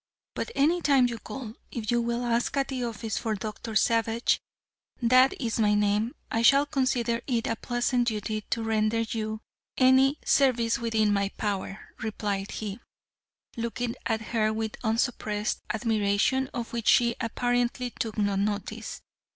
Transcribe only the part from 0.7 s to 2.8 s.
time you call, if you will ask at